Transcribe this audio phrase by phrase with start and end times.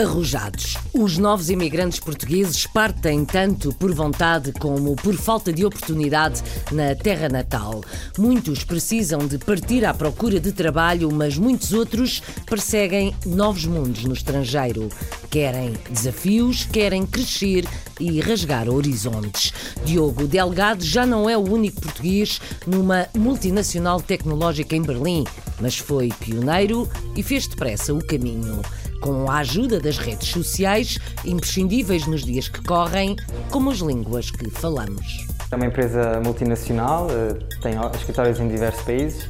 [0.00, 0.76] Arrojados.
[0.92, 7.28] Os novos imigrantes portugueses partem tanto por vontade como por falta de oportunidade na terra
[7.28, 7.82] natal.
[8.18, 14.12] Muitos precisam de partir à procura de trabalho, mas muitos outros perseguem novos mundos no
[14.12, 14.90] estrangeiro.
[15.30, 17.66] Querem desafios, querem crescer
[17.98, 19.52] e rasgar horizontes.
[19.84, 25.24] Diogo Delgado já não é o único português numa multinacional tecnológica em Berlim,
[25.58, 28.60] mas foi pioneiro e fez depressa o caminho.
[29.00, 33.16] Com a ajuda das redes sociais, imprescindíveis nos dias que correm,
[33.50, 35.26] como as línguas que falamos.
[35.50, 39.28] É uma empresa multinacional, eh, tem escritórios em diversos países,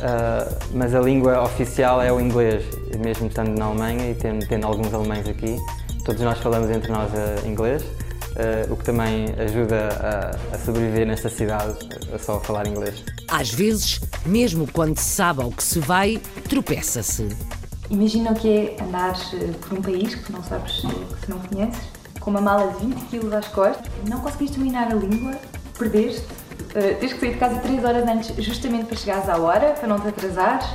[0.00, 2.64] eh, mas a língua oficial é o inglês,
[2.98, 5.58] mesmo estando na Alemanha e tendo, tendo alguns alemães aqui.
[6.04, 7.84] Todos nós falamos entre nós eh, inglês,
[8.70, 9.88] o que também ajuda
[10.52, 11.76] a, a sobreviver nesta cidade,
[12.14, 13.04] a só falar inglês.
[13.28, 16.18] Às vezes, mesmo quando se sabe ao que se vai,
[16.48, 17.28] tropeça-se.
[17.90, 19.14] Imagina o que é andar
[19.60, 21.80] por um país que tu não sabes, que tu não conheces,
[22.20, 25.32] com uma mala de 20 kg às costas, não conseguiste dominar a língua,
[25.76, 29.72] perdeste, uh, tens que sair de casa 3 horas antes justamente para chegares à hora,
[29.72, 30.66] para não te atrasares.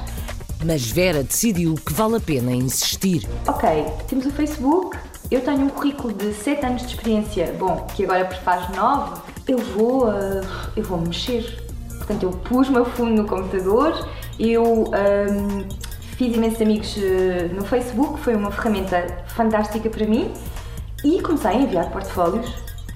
[0.65, 3.25] Mas Vera decidiu que vale a pena insistir.
[3.47, 3.69] Ok,
[4.09, 4.97] temos o Facebook,
[5.31, 9.57] eu tenho um currículo de 7 anos de experiência, bom, que agora faz 9, eu
[9.57, 10.41] vou, uh,
[10.75, 11.63] eu vou mexer.
[11.97, 14.05] Portanto, eu pus-me a fundo no computador,
[14.37, 15.65] eu um,
[16.17, 20.31] fiz imensos amigos uh, no Facebook, foi uma ferramenta fantástica para mim
[21.03, 22.53] e comecei a enviar portfólios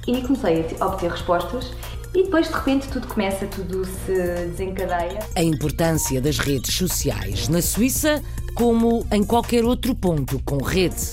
[0.07, 1.71] e comecei a obter respostas
[2.13, 4.13] e depois de repente tudo começa, tudo se
[4.47, 5.19] desencadeia.
[5.35, 8.23] A importância das redes sociais na Suíça,
[8.55, 11.11] como em qualquer outro ponto com rede.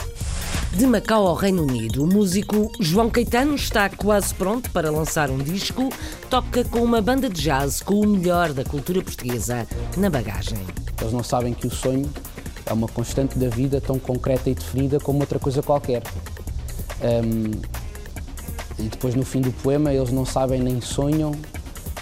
[0.73, 5.39] De Macau ao Reino Unido, o músico João Caetano está quase pronto para lançar um
[5.39, 5.89] disco.
[6.29, 9.67] Toca com uma banda de jazz com o melhor da cultura portuguesa
[9.97, 10.59] na bagagem.
[11.01, 12.09] Eles não sabem que o sonho
[12.65, 16.03] é uma constante da vida tão concreta e definida como outra coisa qualquer.
[17.03, 17.51] Um,
[18.79, 21.33] e depois no fim do poema eles não sabem nem sonham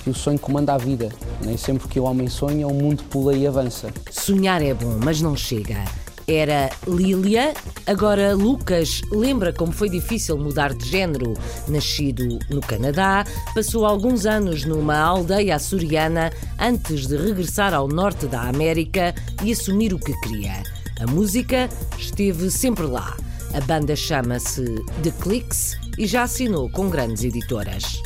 [0.03, 1.10] que o sonho comanda a vida.
[1.43, 3.93] Nem sempre que o homem sonha, o mundo pula e avança.
[4.10, 5.82] Sonhar é bom, mas não chega.
[6.26, 7.52] Era Lília,
[7.86, 11.34] agora Lucas lembra como foi difícil mudar de género.
[11.68, 13.24] Nascido no Canadá,
[13.54, 19.92] passou alguns anos numa aldeia açoriana antes de regressar ao norte da América e assumir
[19.92, 20.62] o que queria.
[21.00, 21.68] A música
[21.98, 23.16] esteve sempre lá.
[23.52, 24.64] A banda chama-se
[25.02, 28.00] The Clicks e já assinou com grandes editoras.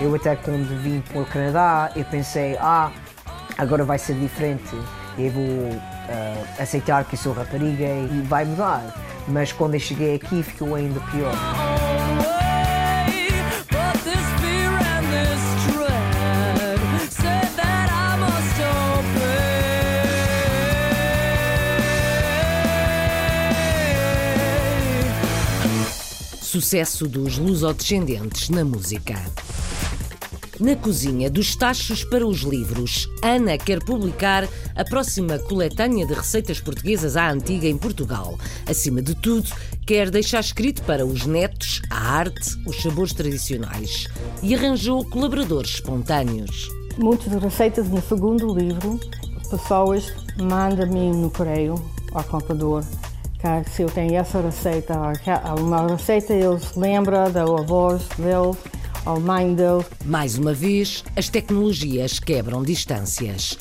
[0.00, 2.92] Eu até quando vim para o Canadá, eu pensei, ah,
[3.58, 4.74] agora vai ser diferente.
[5.18, 8.94] Eu vou uh, aceitar que sou rapariga e vai mudar.
[9.28, 11.32] Mas quando eu cheguei aqui ficou ainda pior.
[26.40, 29.14] Sucesso dos lusodescendentes na música.
[30.62, 36.60] Na cozinha dos tachos para os livros, Ana quer publicar a próxima coletânea de receitas
[36.60, 38.38] portuguesas à antiga em Portugal.
[38.64, 39.50] Acima de tudo,
[39.84, 44.06] quer deixar escrito para os netos a arte, os sabores tradicionais.
[44.40, 46.68] E arranjou colaboradores espontâneos.
[46.96, 49.00] Muitas receitas no segundo livro,
[49.50, 51.74] pessoas mandam-me no correio
[52.14, 52.84] ao computador
[53.66, 54.94] se eu tenho essa receita,
[55.58, 58.56] uma receita eles lembram da voz deles
[59.04, 59.84] ao.
[60.04, 63.58] Mais uma vez, as tecnologias quebram distâncias.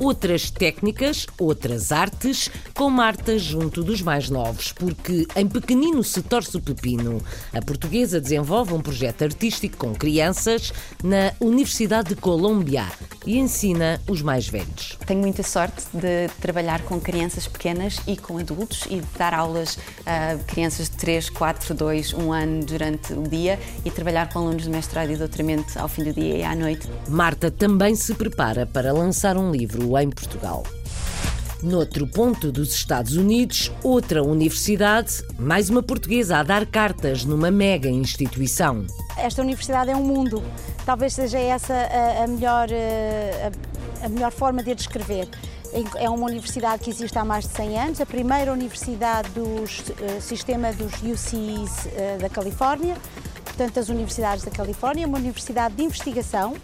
[0.00, 6.56] Outras técnicas, outras artes, com Marta junto dos mais novos, porque em pequenino se torce
[6.56, 7.20] o pepino.
[7.52, 10.72] A portuguesa desenvolve um projeto artístico com crianças
[11.02, 12.86] na Universidade de Colômbia
[13.26, 14.96] e ensina os mais velhos.
[15.04, 19.78] Tenho muita sorte de trabalhar com crianças pequenas e com adultos e de dar aulas
[20.06, 24.62] a crianças de 3, 4, 2, 1 ano durante o dia e trabalhar com alunos
[24.62, 26.88] de mestrado e doutoramento ao fim do dia e à noite.
[27.08, 30.64] Marta também se prepara para lançar um livro em Portugal.
[31.62, 37.88] Noutro ponto dos Estados Unidos, outra universidade, mais uma portuguesa a dar cartas numa mega
[37.88, 38.86] instituição.
[39.16, 40.40] Esta universidade é um mundo.
[40.86, 41.74] Talvez seja essa
[42.22, 45.28] a, melhor, a, a melhor forma de a descrever.
[45.96, 50.20] É uma universidade que existe há mais de 100 anos, a primeira universidade do uh,
[50.20, 52.96] sistema dos UCs uh, da Califórnia,
[53.44, 56.54] portanto, das universidades da Califórnia, uma universidade de investigação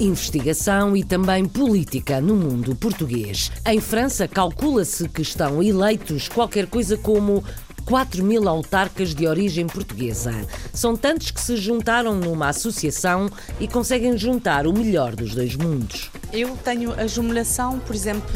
[0.00, 3.50] investigação e também política no mundo português.
[3.66, 7.42] Em França, calcula-se que estão eleitos qualquer coisa como
[7.84, 10.32] 4 mil autarcas de origem portuguesa.
[10.72, 16.10] São tantos que se juntaram numa associação e conseguem juntar o melhor dos dois mundos.
[16.32, 18.28] Eu tenho a jumelação, por exemplo,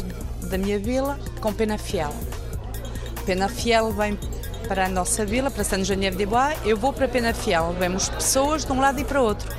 [0.49, 2.13] da minha vila com Penafiel.
[3.25, 4.17] Penafiel vem
[4.67, 7.75] para a nossa vila, para São Janeiro de Bois, eu vou para Penafiel.
[7.77, 9.53] Vemos pessoas de um lado e para o outro.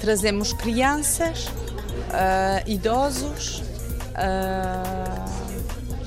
[0.00, 3.62] Trazemos crianças, uh, idosos,
[4.14, 5.28] uh,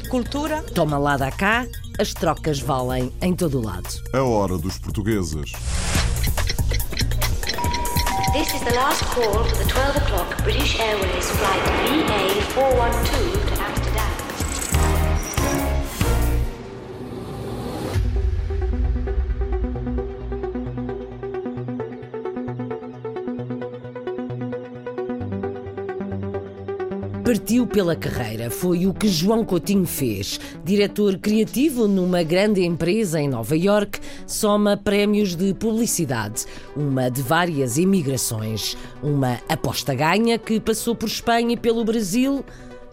[0.09, 0.63] cultura.
[0.73, 1.67] Toma lá da cá,
[1.99, 3.87] as trocas valem em todo o lado.
[4.13, 5.51] A hora dos portugueses.
[8.33, 11.61] This is the last call for the 12 o'clock British Airways flight
[12.55, 13.50] VA412
[27.31, 30.37] Partiu pela carreira, foi o que João Coutinho fez.
[30.65, 36.45] Diretor criativo numa grande empresa em Nova York, soma prémios de publicidade,
[36.75, 42.43] uma de várias imigrações, uma aposta ganha que passou por Espanha e pelo Brasil.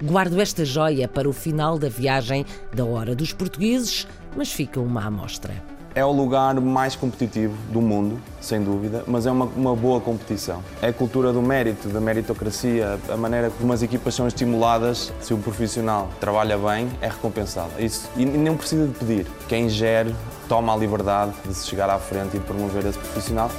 [0.00, 4.06] Guardo esta joia para o final da viagem da Hora dos Portugueses,
[4.36, 5.77] mas fica uma amostra.
[5.94, 10.62] É o lugar mais competitivo do mundo, sem dúvida, mas é uma, uma, boa competição.
[10.80, 15.12] É a cultura do mérito, da meritocracia, a maneira como as equipas são estimuladas.
[15.20, 17.70] Se um profissional trabalha bem, é recompensado.
[17.78, 19.26] Isso, e não precisa de pedir.
[19.48, 20.14] Quem gere
[20.48, 23.50] toma a liberdade de se chegar à frente e de promover esse profissional.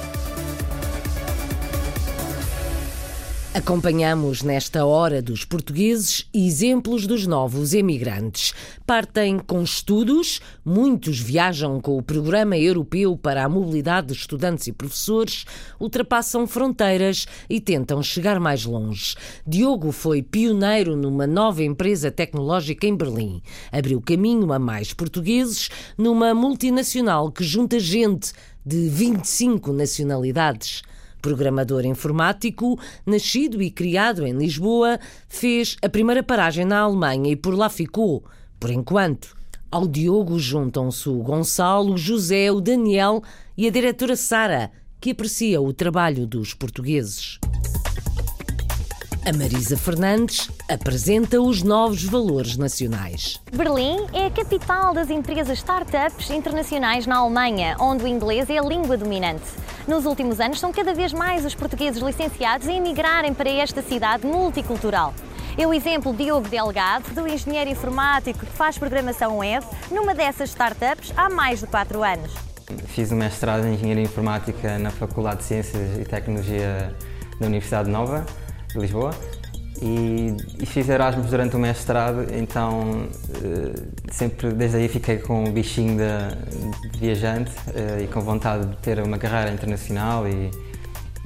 [3.52, 8.54] Acompanhamos nesta hora dos portugueses exemplos dos novos emigrantes.
[8.86, 14.72] Partem com estudos, muitos viajam com o Programa Europeu para a Mobilidade de Estudantes e
[14.72, 15.46] Professores,
[15.80, 19.16] ultrapassam fronteiras e tentam chegar mais longe.
[19.44, 23.42] Diogo foi pioneiro numa nova empresa tecnológica em Berlim.
[23.72, 28.32] Abriu caminho a mais portugueses numa multinacional que junta gente
[28.64, 30.82] de 25 nacionalidades
[31.20, 37.54] programador informático, nascido e criado em Lisboa, fez a primeira paragem na Alemanha e por
[37.54, 38.24] lá ficou,
[38.58, 39.36] por enquanto.
[39.70, 43.22] Ao Diogo juntam-se o Gonçalo, o José, o Daniel
[43.56, 47.38] e a diretora Sara, que aprecia o trabalho dos portugueses.
[49.24, 53.38] A Marisa Fernandes apresenta os novos valores nacionais.
[53.52, 58.62] Berlim é a capital das empresas startups internacionais na Alemanha, onde o inglês é a
[58.62, 59.44] língua dominante.
[59.88, 64.26] Nos últimos anos, são cada vez mais os portugueses licenciados a emigrarem para esta cidade
[64.26, 65.14] multicultural.
[65.58, 70.50] É o exemplo de Diogo Delgado, do engenheiro informático que faz programação web, numa dessas
[70.50, 72.32] startups há mais de 4 anos.
[72.86, 76.94] Fiz o mestrado em Engenharia Informática na Faculdade de Ciências e Tecnologia
[77.40, 78.24] da Universidade Nova
[78.68, 79.10] de Lisboa
[79.82, 85.50] e, e, fiz Erasmus durante o mestrado, então uh, sempre desde aí fiquei com o
[85.50, 90.50] bichinho de, de viajante uh, e com vontade de ter uma carreira internacional e,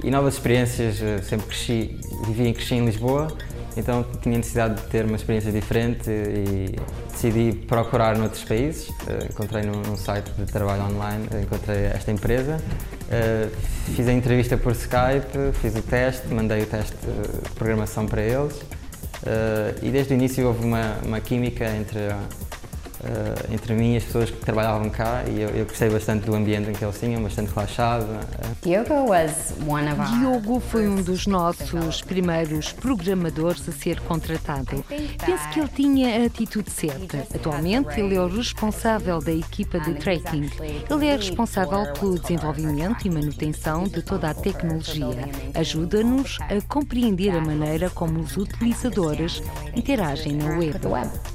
[0.03, 1.01] e novas experiências.
[1.01, 3.27] Uh, sempre cresci, vivi e cresci em Lisboa,
[3.77, 6.75] então tinha necessidade de ter uma experiência diferente e
[7.11, 8.89] decidi procurar noutros países.
[9.29, 12.59] encontrei num, site de trabalho online, encontrei esta empresa
[13.05, 13.51] Uh,
[13.95, 18.61] fiz a entrevista por Skype, fiz o teste, mandei o teste de programação para eles
[19.81, 21.99] e desde o início houve uma, uma química entre
[23.01, 26.35] uh, entre mim e as pessoas que trabalhavam cá e eu, eu, gostei bastante do
[26.35, 28.07] ambiente em que eles tinham, bastante relaxado.
[30.19, 34.83] Diogo foi um dos nossos primeiros programadores a ser contratado.
[34.87, 37.25] Penso que ele tinha a atitude certa.
[37.33, 40.49] Atualmente ele é o responsável da equipa de tracking.
[40.89, 45.29] Ele é responsável pelo desenvolvimento e manutenção de toda a tecnologia.
[45.53, 49.41] Ajuda-nos a compreender a maneira como os utilizadores
[49.75, 51.34] interagem na web.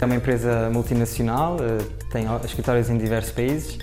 [0.00, 3.78] É uma empresa multinacional, eh, tem escritórios em diversos países,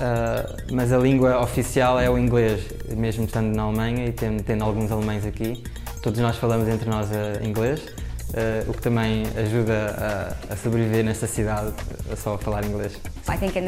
[0.00, 2.62] eh, mas a língua oficial é o inglês,
[2.96, 5.62] mesmo estando na Alemanha e tendo, tendo alguns alemães aqui.
[6.00, 7.82] Todos nós falamos entre nós eh, inglês.
[8.28, 11.72] Uh, o que também ajuda a, a, sobreviver nesta cidade
[12.12, 12.92] a só falar inglês.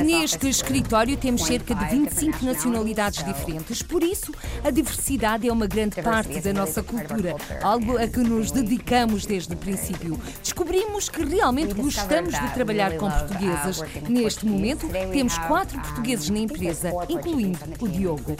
[0.05, 6.03] Neste escritório temos cerca de 25 nacionalidades diferentes, por isso a diversidade é uma grande
[6.03, 10.21] parte da nossa cultura, algo a que nos dedicamos desde o princípio.
[10.43, 13.83] Descobrimos que realmente gostamos de trabalhar com portuguesas.
[14.11, 18.37] Neste momento temos quatro portugueses na empresa, incluindo o Diogo.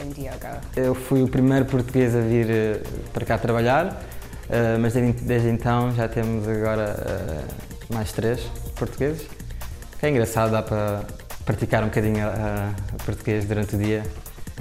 [0.75, 4.20] Eu fui o primeiro português a vir eh, para cá trabalhar.
[4.51, 8.41] Uh, mas desde, desde, então já temos agora uh, mais três
[8.75, 9.25] portugueses.
[9.97, 11.05] Que é engraçado, dá para
[11.45, 14.03] praticar um bocadinho uh, português durante o dia.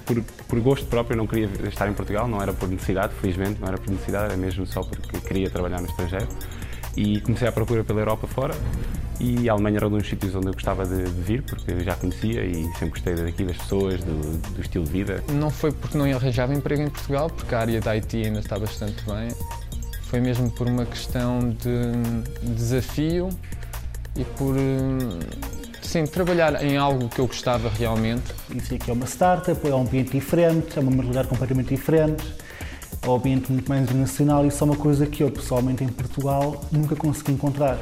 [0.06, 3.66] por, por gosto próprio, não queria estar em Portugal, não era por necessidade, felizmente, não
[3.66, 6.28] era por necessidade, era mesmo só porque queria trabalhar no estrangeiro.
[6.96, 8.54] E comecei a procura pela Europa fora
[9.20, 11.94] e a Alemanha era um dos sítios onde eu gostava de, de vir, porque já
[11.94, 15.22] conhecia e sempre gostei daqui, das pessoas, do, do, estilo de vida.
[15.32, 18.58] Não foi porque não arranjava emprego em Portugal, porque a área da IT ainda está
[18.58, 19.28] bastante bem.
[20.10, 23.28] Foi mesmo por uma questão de desafio
[24.16, 24.56] e por
[25.80, 28.34] sim, trabalhar em algo que eu gostava realmente.
[28.52, 32.24] Isso aqui é uma startup, é um ambiente diferente, é uma modalidade completamente diferente,
[33.02, 35.88] é um ambiente muito mais internacional e isso é uma coisa que eu, pessoalmente, em
[35.88, 37.78] Portugal, nunca consegui encontrar.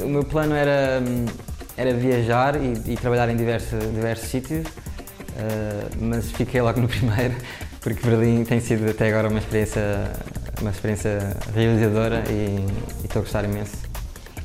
[0.00, 1.02] O meu plano era,
[1.76, 7.34] era viajar e, e trabalhar em diversos, diversos sítios, uh, mas fiquei logo no primeiro,
[7.80, 10.12] porque Berlim tem sido até agora uma experiência,
[10.60, 12.64] uma experiência realizadora e,
[13.04, 13.76] estou a gostar imenso.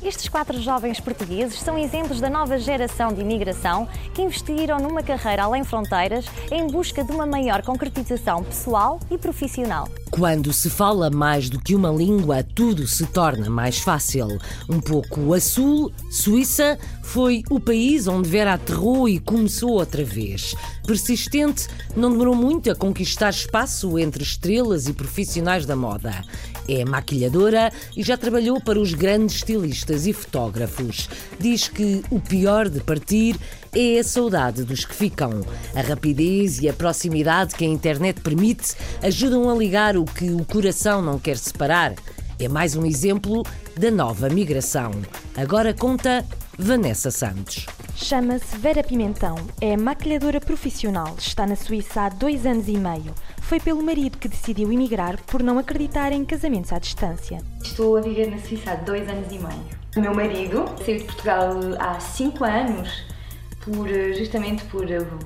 [0.04, 5.44] Estes quatro jovens portugueses são exemplos da nova geração de imigração que investiram numa carreira
[5.44, 9.88] além fronteiras em busca de uma maior concretização pessoal e profissional.
[10.10, 14.28] Quando se fala mais do que uma língua, tudo se torna mais fácil.
[14.68, 20.54] Um pouco a sul, Suíça, foi o país onde Vera aterrou e começou outra vez.
[20.86, 26.22] Persistente, não demorou muito a conquistar espaço entre estrelas e profissionais da moda.
[26.66, 31.08] É maquilhadora e já trabalhou para os grandes estilistas e fotógrafos.
[31.38, 33.36] Diz que o pior de partir
[33.72, 35.40] é a saudade dos que ficam.
[35.74, 40.44] A rapidez e a proximidade que a internet permite ajudam a ligar o que o
[40.44, 41.94] coração não quer separar.
[42.38, 43.44] É mais um exemplo
[43.78, 44.90] da nova migração.
[45.36, 46.24] Agora conta
[46.58, 47.66] Vanessa Santos.
[47.96, 53.14] Chama-se Vera Pimentão, é maquilhadora profissional, está na Suíça há dois anos e meio.
[53.42, 57.40] Foi pelo marido que decidiu emigrar por não acreditar em casamentos à distância.
[57.62, 59.83] Estou a viver na Suíça há dois anos e meio.
[59.96, 63.04] O meu marido saiu de Portugal há cinco anos
[63.60, 65.20] por, justamente por uh,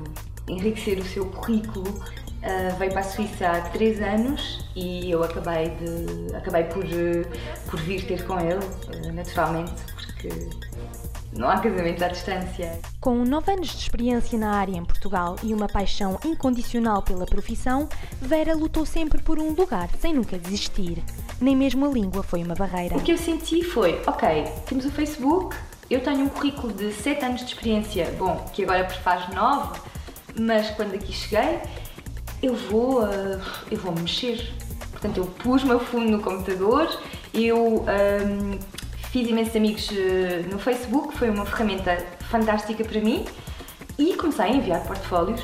[0.47, 1.89] enriquecer o seu currículo.
[1.89, 6.85] Uh, veio para a Suíça há três anos e eu acabei, de, acabei por,
[7.71, 10.29] por vir ter com ele, naturalmente, porque
[11.33, 12.79] não há casamento à distância.
[13.01, 17.89] Com nove anos de experiência na área em Portugal e uma paixão incondicional pela profissão,
[18.21, 21.03] Vera lutou sempre por um lugar sem nunca desistir.
[21.41, 22.97] Nem mesmo a língua foi uma barreira.
[22.97, 25.57] O que eu senti foi: ok, temos o Facebook,
[25.91, 29.81] eu tenho um currículo de 7 anos de experiência, bom, que agora faz 9,
[30.39, 31.61] mas quando aqui cheguei,
[32.43, 34.53] eu vou, uh, eu vou mexer.
[34.91, 37.01] Portanto, eu pus-me a fundo no computador,
[37.33, 38.59] eu um,
[39.11, 41.97] fiz imensos amigos uh, no Facebook, foi uma ferramenta
[42.31, 43.25] fantástica para mim,
[43.99, 45.43] e comecei a enviar portfólios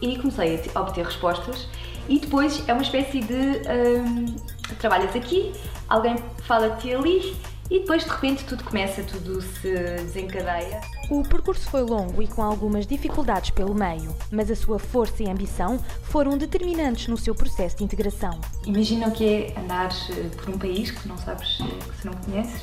[0.00, 1.68] e comecei a obter respostas.
[2.08, 3.62] E depois é uma espécie de
[3.98, 4.36] um,
[4.80, 5.52] trabalhas aqui,
[5.88, 6.16] alguém
[6.46, 7.36] fala de ti ali
[7.70, 10.80] e depois de repente tudo começa, tudo se desencadeia.
[11.08, 15.30] O percurso foi longo e com algumas dificuldades pelo meio, mas a sua força e
[15.30, 18.40] ambição foram determinantes no seu processo de integração.
[18.66, 22.14] Imagina o que é andar eh, por um país que não sabes, eh, que não
[22.14, 22.62] conheces,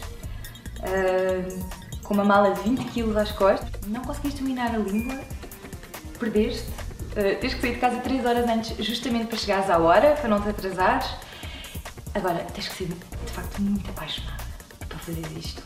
[0.80, 5.20] uh, com uma mala de 20 kg às costas, não conseguiste dominar a língua,
[6.20, 6.68] perdeste,
[7.12, 10.30] uh, tens que sair de casa 3 horas antes justamente para chegares à hora, para
[10.30, 11.08] não te atrasares.
[12.14, 14.50] Agora, tens que ser de facto muito apaixonado
[15.10, 15.62] fazer isto.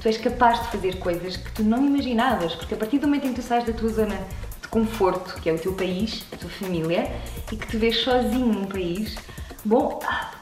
[0.00, 3.26] Tu és capaz de fazer coisas que tu não imaginavas, porque a partir do momento
[3.26, 4.16] em que tu sais da tua zona
[4.62, 7.10] de conforto, que é o teu país, a tua família,
[7.52, 9.16] e que te vês sozinho num país,
[9.64, 10.32] bom, ah,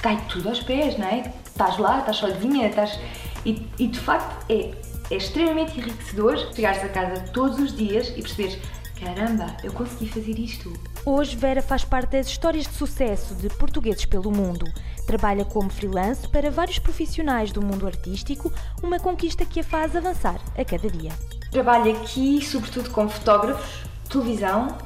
[0.00, 1.32] cai tudo aos pés, não é?
[1.60, 2.98] Estás lá, estás sozinha, estás.
[3.44, 4.70] E, e de facto é,
[5.10, 8.58] é extremamente enriquecedor chegares a casa todos os dias e perceberes
[8.98, 10.72] caramba, eu consegui fazer isto.
[11.04, 14.64] Hoje Vera faz parte das histórias de sucesso de portugueses pelo mundo.
[15.06, 18.50] Trabalha como freelance para vários profissionais do mundo artístico,
[18.82, 21.12] uma conquista que a faz avançar a cada dia.
[21.50, 24.78] Trabalho aqui, sobretudo, com fotógrafos, televisão,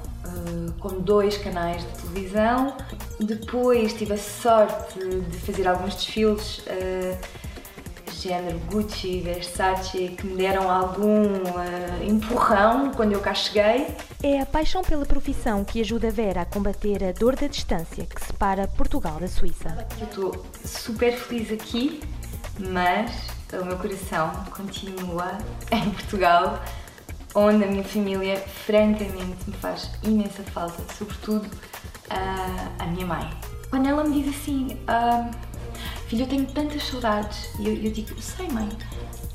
[0.80, 2.76] com dois canais de televisão.
[3.20, 6.58] Depois tive a sorte de fazer alguns desfiles.
[6.58, 7.44] Uh,
[8.24, 13.88] género Gucci, Versace, que me deram algum uh, empurrão quando eu cá cheguei.
[14.22, 18.06] É a paixão pela profissão que ajuda a Vera a combater a dor da distância
[18.06, 19.86] que separa Portugal da Suíça.
[20.00, 22.00] Eu estou super feliz aqui,
[22.58, 23.10] mas
[23.52, 25.38] o meu coração continua
[25.70, 26.60] em Portugal,
[27.34, 33.28] onde a minha família francamente me faz imensa falta, sobretudo uh, a minha mãe.
[33.70, 35.30] Quando ela me diz assim, uh,
[36.06, 37.48] filho, eu tenho tantas saudades.
[37.58, 38.68] E eu, eu digo, sei mãe.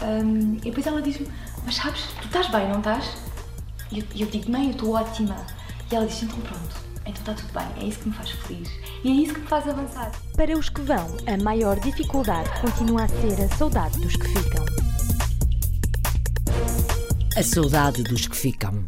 [0.01, 1.27] Um, e depois ela diz-me,
[1.65, 3.18] mas sabes, tu estás bem, não estás?
[3.91, 5.36] E eu, eu digo, mãe, eu estou ótima.
[5.91, 8.70] E ela diz, então pronto, então está tudo bem, é isso que me faz feliz.
[9.03, 10.12] E é isso que me faz avançar.
[10.36, 14.88] Para os que vão, a maior dificuldade continua a ser a saudade dos que ficam.
[17.39, 18.86] A saudade dos que ficam.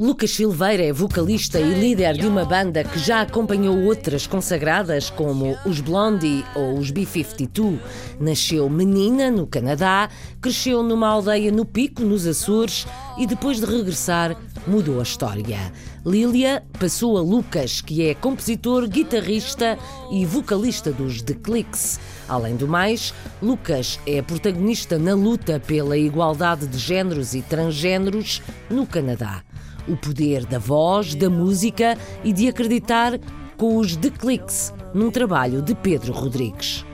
[0.00, 5.58] Lucas Silveira é vocalista e líder de uma banda que já acompanhou outras consagradas, como
[5.66, 7.78] os Blondie ou os B-52.
[8.18, 10.08] Nasceu menina no Canadá,
[10.40, 12.86] cresceu numa aldeia no Pico, nos Açores,
[13.18, 15.70] e depois de regressar, mudou a história.
[16.06, 19.78] Lília passou a Lucas, que é compositor, guitarrista
[20.10, 22.00] e vocalista dos The Clicks.
[22.26, 28.40] Além do mais, Lucas é protagonista na luta pela igualdade de géneros e transgêneros
[28.70, 29.42] no Canadá
[29.90, 33.18] o poder da voz, da música e de acreditar
[33.56, 36.84] com os The Clicks, num trabalho de Pedro Rodrigues.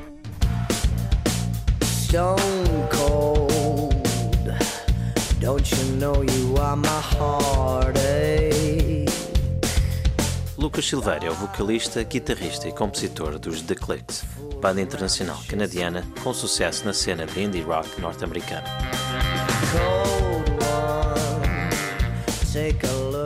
[1.84, 3.94] Stone cold,
[5.40, 9.06] don't you know you are my heartache?
[10.56, 14.24] Lucas Silveira é o vocalista, guitarrista e compositor dos The Clicks,
[14.60, 18.64] banda internacional canadiana com sucesso na cena de indie rock norte-americana.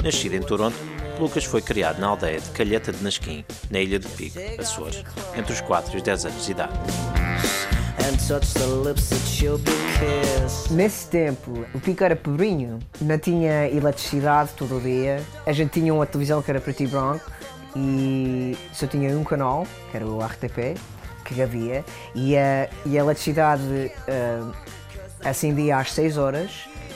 [0.02, 0.76] Nascido em Toronto,
[1.20, 5.04] Lucas foi criado na aldeia de Calheta de Nasquim, na ilha do Pico, Açores,
[5.36, 6.72] entre os 4 e os 10 anos de idade.
[10.72, 15.94] Nesse tempo, o Pico era pobrinho, não tinha eletricidade todo o dia, a gente tinha
[15.94, 17.30] uma televisão que era preto e branco
[17.76, 20.76] e só tinha um canal, que era o RTP,
[21.24, 21.84] que havia,
[22.16, 24.52] e a, e a eletricidade uh,
[25.24, 26.50] acendia às 6 horas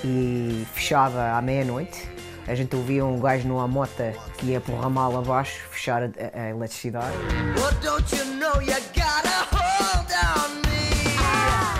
[0.05, 2.14] e fechava à meia-noite
[2.47, 6.07] a gente ouvia um gajo numa mota que ia para o ramal abaixo fechar a,
[6.07, 7.17] a, a eletricidade.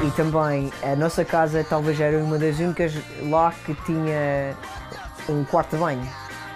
[0.06, 2.92] E também a nossa casa talvez era uma das únicas
[3.23, 4.56] lá que tinha
[5.28, 6.09] um quarto de banho.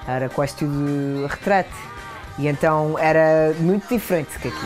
[0.07, 1.75] Era quase tudo retrato.
[2.39, 4.59] E então era muito diferente que aqui.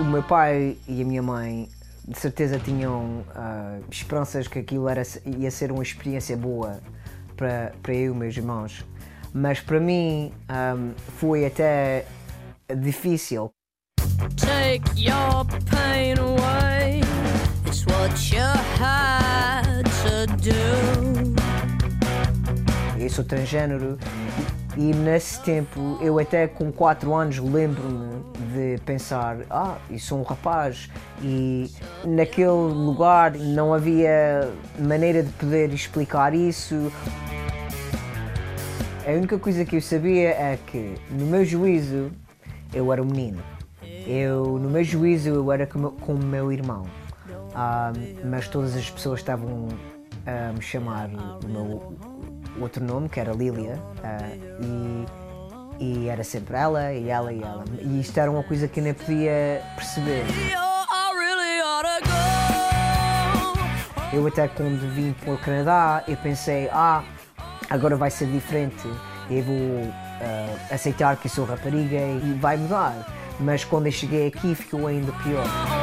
[0.00, 1.68] O meu pai e a minha mãe
[2.06, 6.80] de certeza tinham uh, esperanças que aquilo era, ia ser uma experiência boa
[7.36, 8.84] para, para eu e meus irmãos.
[9.34, 12.06] Mas para mim um, foi até
[12.74, 13.50] difícil.
[14.36, 17.00] Take your pain away.
[17.66, 18.40] It's what you
[18.80, 21.36] had to do.
[22.98, 23.98] Eu sou transgênero
[24.76, 30.22] e nesse tempo, eu até com 4 anos lembro-me de pensar: ah, eu sou um
[30.22, 30.90] rapaz,
[31.22, 31.70] e
[32.04, 36.92] naquele lugar não havia maneira de poder explicar isso.
[39.06, 42.10] A única coisa que eu sabia é que, no meu juízo,
[42.74, 43.42] eu era um menino.
[44.06, 46.84] Eu, no meu juízo, eu era como, como meu irmão.
[47.54, 49.68] Um, mas todas as pessoas estavam
[50.26, 51.96] a me chamar o meu
[52.60, 55.06] outro nome, que era Lilia, uh,
[55.80, 57.64] e, e, era sempre ela, e ela, e ela.
[57.80, 60.24] E isto era uma coisa que eu nem podia perceber.
[64.12, 67.04] Eu até quando vim para o Canadá, eu pensei, ah,
[67.68, 68.88] agora vai ser diferente,
[69.30, 73.06] eu vou uh, aceitar que sou rapariga e vai mudar.
[73.38, 75.75] Mas quando eu cheguei aqui ficou ainda pior.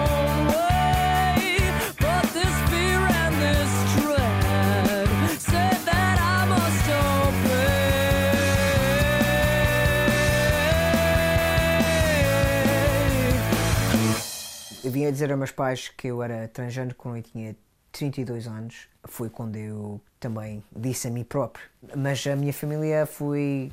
[14.93, 17.55] Vim a dizer aos meus pais que eu era transgênero quando eu tinha
[17.91, 18.87] 32 anos.
[19.05, 21.65] Foi quando eu também disse a mim próprio.
[21.97, 23.71] Mas a minha família foi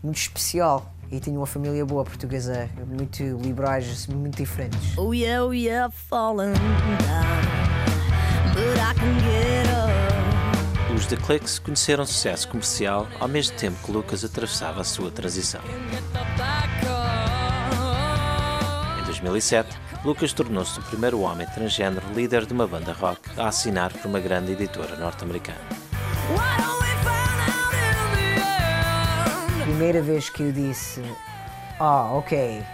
[0.00, 4.96] muito especial e tinha uma família boa portuguesa, muito liberais, muito diferentes.
[4.96, 7.42] Oh yeah, oh yeah, falling down,
[8.54, 9.90] but I can get up.
[10.94, 15.62] Os The Clicks conheceram sucesso comercial ao mesmo tempo que Lucas atravessava a sua transição.
[19.00, 23.92] Em 2007, Lucas tornou-se o primeiro homem transgênero líder de uma banda rock a assinar
[23.92, 25.58] por uma grande editora norte-americana.
[29.62, 31.02] Primeira vez que eu disse,
[31.78, 32.64] ah, oh, ok,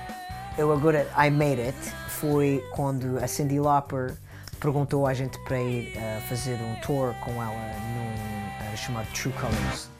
[0.56, 4.14] eu agora I made it, foi quando a Cindy Lauper
[4.60, 9.34] perguntou a gente para ir uh, fazer um tour com ela num uh, chamado True
[9.34, 9.96] Colors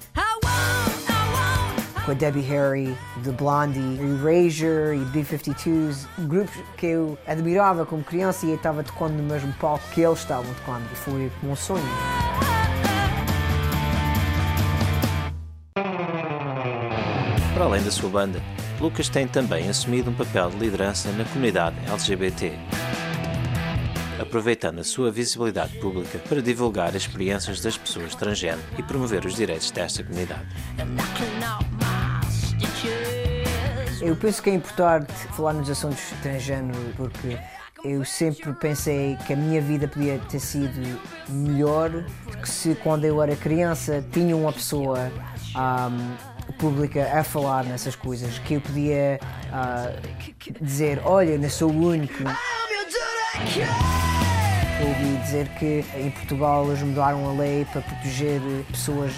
[2.06, 8.46] com a Debbie Harry, The Blondie, Erasure e B-52s, grupos que eu admirava como criança
[8.46, 10.84] e eu estava tocando no mesmo palco que eles estavam tocando.
[10.92, 11.82] E foi um sonho.
[17.52, 18.40] Para além da sua banda,
[18.80, 22.52] Lucas tem também assumido um papel de liderança na comunidade LGBT
[24.18, 29.34] aproveitando a sua visibilidade pública para divulgar as experiências das pessoas transgênero e promover os
[29.34, 30.46] direitos desta comunidade.
[34.06, 37.36] Eu penso que é importante falar nos assuntos transgênero porque
[37.84, 41.90] eu sempre pensei que a minha vida podia ter sido melhor
[42.40, 45.10] que se quando eu era criança tinha uma pessoa
[45.56, 51.88] um, pública a falar nessas coisas, que eu podia uh, dizer, olha, não sou o
[51.88, 52.22] único.
[55.26, 59.12] Dizer que em Portugal eles mudaram a lei para proteger pessoas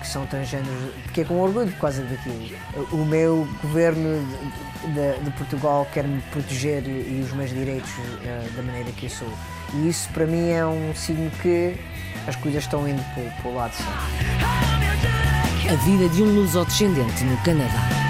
[0.00, 0.92] que são transgêneros.
[1.06, 2.50] Fiquei com orgulho por causa daquilo.
[2.92, 4.20] O meu governo
[4.92, 9.10] de, de Portugal quer me proteger e os meus direitos uh, da maneira que eu
[9.10, 9.28] sou.
[9.72, 11.74] E isso para mim é um signo que
[12.26, 13.90] as coisas estão indo para, para o lado certo.
[15.72, 18.03] A vida de um luso-descendente no Canadá.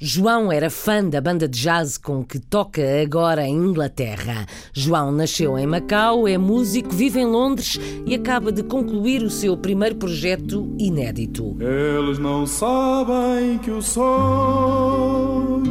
[0.00, 4.46] João era fã da banda de jazz com que toca agora em Inglaterra.
[4.72, 9.56] João nasceu em Macau, é músico, vive em Londres e acaba de concluir o seu
[9.56, 11.56] primeiro projeto inédito.
[11.60, 15.68] Eles não sabem que o sonho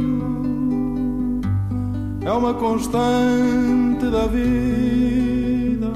[2.22, 5.90] é uma constante da vida,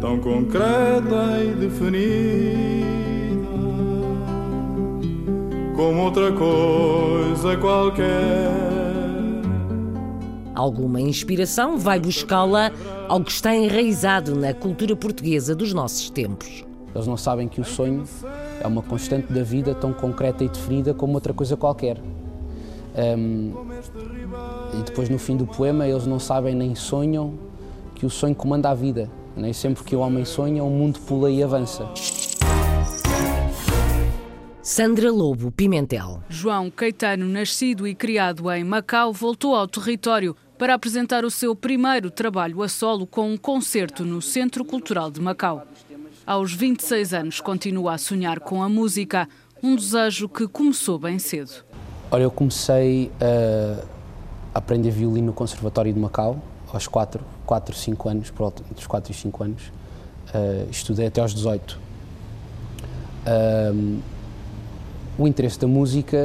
[0.00, 2.69] tão concreta e definida
[5.80, 8.50] como outra coisa qualquer.
[10.54, 12.70] Alguma inspiração vai buscá-la
[13.08, 16.66] ao que está enraizado na cultura portuguesa dos nossos tempos.
[16.94, 18.04] Eles não sabem que o sonho
[18.60, 21.98] é uma constante da vida tão concreta e definida como outra coisa qualquer.
[23.16, 23.54] Um,
[24.78, 27.38] e depois, no fim do poema, eles não sabem nem sonham
[27.94, 29.10] que o sonho comanda a vida.
[29.34, 31.88] Nem sempre que o homem sonha, o mundo pula e avança.
[34.62, 36.22] Sandra Lobo Pimentel.
[36.28, 42.10] João Caetano, nascido e criado em Macau, voltou ao território para apresentar o seu primeiro
[42.10, 45.66] trabalho a solo com um concerto no Centro Cultural de Macau.
[46.26, 49.26] Aos 26 anos, continua a sonhar com a música,
[49.62, 51.64] um desejo que começou bem cedo.
[52.10, 53.82] Olha, eu comecei a
[54.58, 56.38] aprender violino no Conservatório de Macau
[56.70, 59.62] aos 4, 4 5 anos, por volta dos 4 e 5 anos.
[60.34, 61.80] Uh, estudei até aos 18.
[63.26, 64.00] Uh,
[65.20, 66.18] o interesse da música,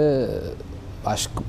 [1.04, 1.44] acho que,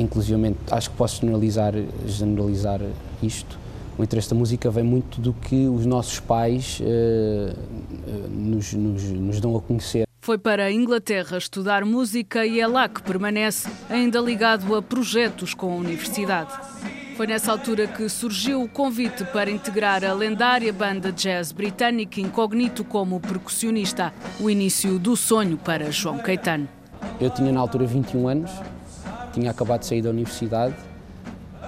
[0.00, 1.72] inclusivamente, acho que posso generalizar,
[2.06, 2.80] generalizar
[3.22, 3.58] isto.
[3.96, 9.40] O interesse da música vem muito do que os nossos pais uh, nos, nos, nos
[9.40, 10.06] dão a conhecer.
[10.20, 15.54] Foi para a Inglaterra estudar música e é lá que permanece, ainda ligado a projetos
[15.54, 16.52] com a universidade.
[17.18, 22.84] Foi nessa altura que surgiu o convite para integrar a lendária banda jazz britânica Incognito
[22.84, 26.68] como percussionista, o início do sonho para João Caetano.
[27.20, 28.52] Eu tinha na altura 21 anos,
[29.32, 30.76] tinha acabado de sair da universidade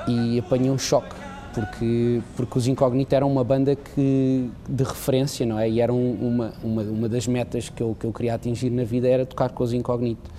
[0.07, 1.17] e apanhei um choque,
[1.53, 5.69] porque, porque os Incognito eram uma banda que, de referência, não é?
[5.69, 9.09] E eram uma, uma, uma das metas que eu, que eu queria atingir na vida
[9.09, 10.31] era tocar com os Incognito.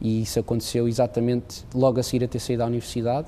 [0.00, 3.26] E isso aconteceu exatamente logo a seguir a ter saído da universidade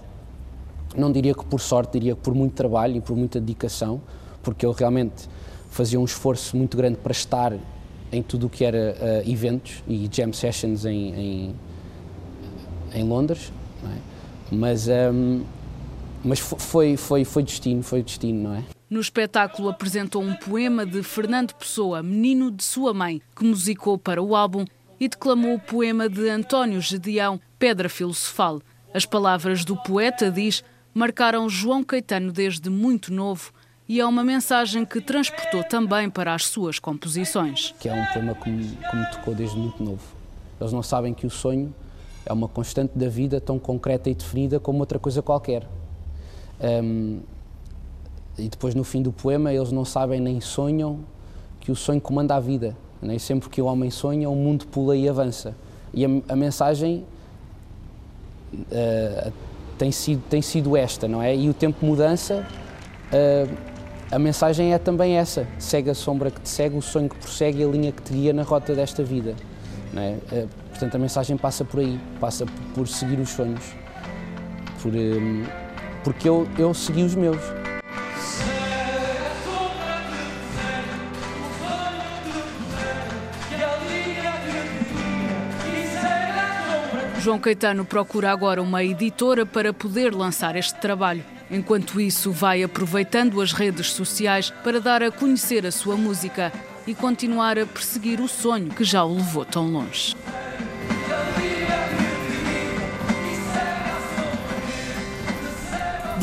[0.97, 4.01] não diria que por sorte, diria que por muito trabalho e por muita dedicação,
[4.43, 5.29] porque eu realmente
[5.71, 7.53] fazia um esforço muito grande para estar
[8.13, 11.55] em tudo o que era uh, eventos e jam sessions em, em,
[12.95, 13.53] em Londres,
[13.85, 14.55] é?
[14.55, 15.43] mas, um, ehm,
[16.25, 18.63] mas foi, foi, foi destino, foi destino, não é?
[18.89, 24.23] No espetáculo apresentou um poema de Fernando Pessoa, menino de sua mãe, que musicou para
[24.23, 24.65] o álbum
[25.01, 28.61] e declamou o poema de António Gedeão, Pedra Filosofal.
[28.95, 30.63] As palavras do poeta diz
[30.95, 33.53] marcaram João Caetano desde muito novo
[33.89, 37.75] e é uma mensagem que transportou também para as suas composições.
[37.81, 40.03] Que é um poema que me, que me tocou desde muito novo.
[40.59, 41.75] Eles não sabem que o sonho
[42.25, 45.69] é uma constante da vida tão concreta e definida como outra coisa qualquer.
[46.61, 47.21] Um,
[48.39, 51.01] e depois, no fim do poema, eles não sabem nem sonham
[51.61, 52.77] que o sonho comanda a vida.
[53.03, 55.55] Nem sempre que o homem sonha, o mundo pula e avança.
[55.93, 57.05] E a, a mensagem
[58.55, 59.33] uh,
[59.75, 61.35] tem sido, tem sido esta, não é?
[61.35, 62.47] E o tempo mudança,
[63.13, 63.55] uh,
[64.11, 67.61] a mensagem é também essa: segue a sombra que te segue, o sonho que prossegue
[67.61, 69.35] e a linha que te guia na rota desta vida.
[69.93, 70.17] Não é?
[70.33, 73.65] Uh, portanto, a mensagem passa por aí, passa por seguir os sonhos,
[74.83, 75.47] por, uh,
[76.03, 77.41] porque eu, eu segui os meus.
[87.25, 91.25] João Caetano procura agora uma editora para poder lançar este trabalho.
[91.51, 96.53] Enquanto isso, vai aproveitando as redes sociais para dar a conhecer a sua música
[96.87, 100.15] e continuar a perseguir o sonho que já o levou tão longe.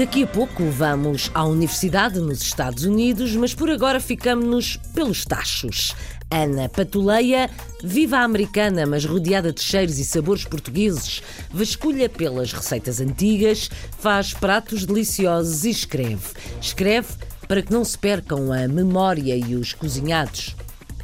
[0.02, 5.96] Daqui a pouco vamos à universidade nos Estados Unidos, mas por agora ficamos-nos pelos tachos.
[6.32, 7.48] Ana Patuleia,
[7.84, 11.22] viva a americana, mas rodeada de cheiros e sabores portugueses,
[11.54, 16.30] vasculha pelas receitas antigas, faz pratos deliciosos e escreve.
[16.60, 17.10] Escreve
[17.48, 20.56] para que não se percam a memória e os cozinhados.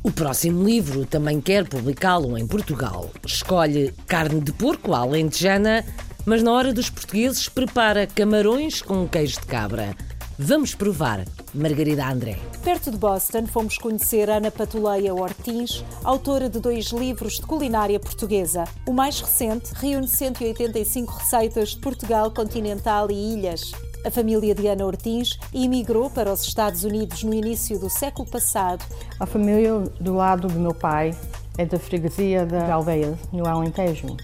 [0.01, 3.11] O próximo livro também quer publicá-lo em Portugal.
[3.23, 5.85] Escolhe carne de porco à alentejana,
[6.27, 9.95] mas na hora dos portugueses prepara camarões com queijo de cabra.
[10.37, 11.23] Vamos provar.
[11.53, 12.37] Margarida André.
[12.63, 18.65] Perto de Boston, fomos conhecer Ana Patuleia Ortiz, autora de dois livros de culinária portuguesa.
[18.85, 23.71] O mais recente reúne 185 receitas de Portugal continental e ilhas.
[24.05, 28.83] A família de Ana Ortiz emigrou para os Estados Unidos no início do século passado.
[29.17, 31.17] A família do lado do meu pai
[31.57, 34.15] é da freguesia de Alveias, no Alentejo.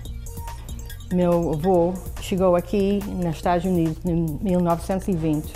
[1.13, 5.54] Meu avô chegou aqui nos Estados Unidos em 1920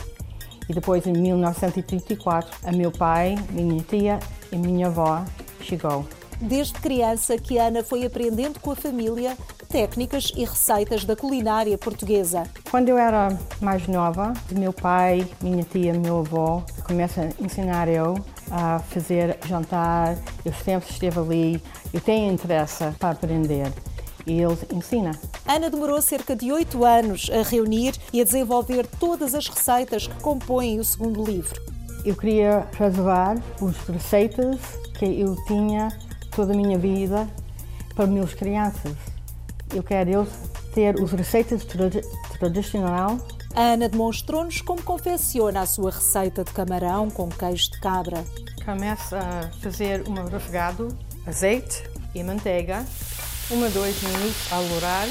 [0.69, 4.19] e depois, em 1934, a meu pai, minha tia
[4.51, 5.25] e minha avó
[5.61, 6.05] chegou.
[6.39, 9.35] Desde criança que Ana foi aprendendo com a família
[9.67, 12.43] técnicas e receitas da culinária portuguesa.
[12.69, 18.13] Quando eu era mais nova, meu pai, minha tia, meu avô começam a ensinar eu
[18.51, 20.15] a fazer jantar.
[20.45, 21.63] Eu sempre esteve ali.
[21.91, 23.73] Eu tenho interesse para aprender
[24.27, 25.11] e ele ensina.
[25.45, 30.21] Ana demorou cerca de oito anos a reunir e a desenvolver todas as receitas que
[30.21, 31.59] compõem o segundo livro.
[32.05, 34.59] Eu queria preservar as receitas
[34.97, 35.89] que eu tinha
[36.35, 37.27] toda a minha vida
[37.95, 38.93] para meus crianças.
[39.73, 40.29] Eu quero eles
[40.73, 41.65] ter as receitas
[42.39, 43.21] tradicionais.
[43.55, 48.23] A Ana demonstrou-nos como confecciona a sua receita de camarão com queijo de cabra.
[48.63, 52.85] Começa a fazer um refogado, azeite e manteiga
[53.49, 55.07] uma, dois minutos a lourar.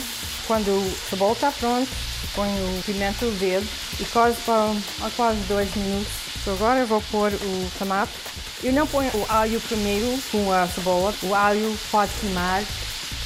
[0.47, 1.89] Quando o cebola está pronto,
[2.35, 3.69] ponho o pimenta verde
[3.99, 6.13] e quase para quase dois minutos.
[6.41, 8.13] Então agora vou pôr o tomate.
[8.63, 11.15] Eu não ponho o alho primeiro com a cebola.
[11.23, 12.63] O alho pode queimar,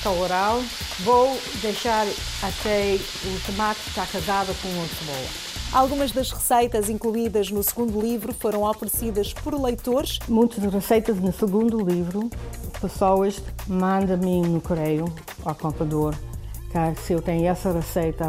[0.02, 0.58] colorar.
[1.00, 2.06] Vou deixar
[2.42, 5.49] até o tomate estar casado com a cebola.
[5.72, 10.18] Algumas das receitas incluídas no segundo livro foram oferecidas por leitores.
[10.28, 12.28] Muitas receitas no segundo livro
[12.80, 15.04] pessoas mandam-me no correio
[15.44, 16.14] ao comprador
[16.70, 18.24] que se eu tenho essa receita,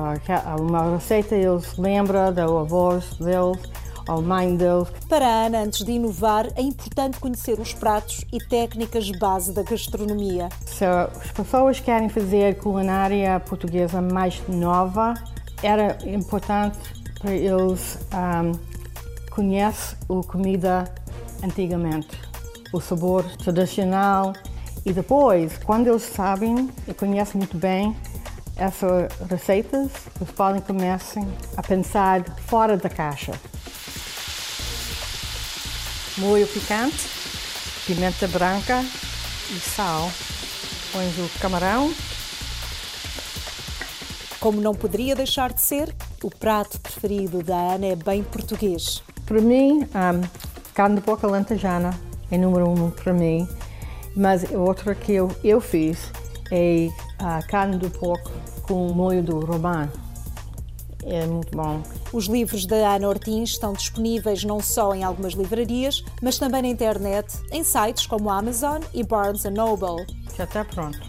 [0.59, 3.61] uma receita eles lembram da voz deles,
[4.07, 4.87] ou mãe deles.
[5.07, 9.61] Para a Ana, antes de inovar, é importante conhecer os pratos e técnicas base da
[9.61, 10.49] gastronomia.
[10.65, 15.13] Se as pessoas querem fazer culinária portuguesa mais nova,
[15.61, 16.79] era importante
[17.29, 18.51] eles um,
[19.29, 20.93] conhecer a comida
[21.43, 22.31] antigamente
[22.71, 24.33] o sabor tradicional.
[24.85, 27.95] E depois, quando eles sabem e conhecem muito bem
[28.55, 31.21] essas receitas, eles podem começar
[31.55, 33.33] a pensar fora da caixa.
[36.17, 37.07] Molho picante,
[37.85, 38.83] pimenta branca
[39.49, 40.11] e sal.
[40.91, 41.93] Pões o camarão.
[44.39, 49.03] Como não poderia deixar de ser, o prato preferido da Ana é bem português.
[49.25, 50.21] Para mim, um,
[50.73, 51.97] carne de porco alentejana
[52.29, 53.47] é número um para mim.
[54.15, 56.11] Mas outra que eu, eu fiz
[56.51, 58.31] é a carne do porco
[58.63, 59.89] com molho do romã.
[61.03, 61.81] É muito bom.
[62.13, 66.67] Os livros da Ana Ortins estão disponíveis não só em algumas livrarias, mas também na
[66.67, 70.05] internet, em sites como Amazon e Barnes Noble.
[70.37, 70.99] Já está pronto.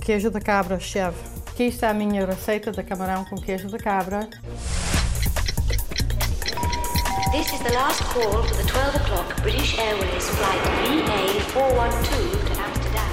[0.00, 1.39] Queijo da cabra, chef.
[1.60, 4.20] Aqui está a minha receita de camarão com queijo da cabra.
[7.32, 13.10] This is the last call for the 12 o'clock British Airways flight VA412 to Amsterdam.